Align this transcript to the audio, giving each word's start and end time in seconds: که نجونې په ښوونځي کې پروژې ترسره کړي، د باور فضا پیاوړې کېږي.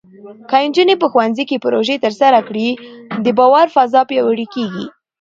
که 0.49 0.57
نجونې 0.67 0.95
په 1.01 1.07
ښوونځي 1.11 1.43
کې 1.49 1.61
پروژې 1.63 1.95
ترسره 2.05 2.39
کړي، 2.47 2.69
د 3.25 3.27
باور 3.37 3.67
فضا 3.75 4.01
پیاوړې 4.09 4.45
کېږي. 4.53 4.85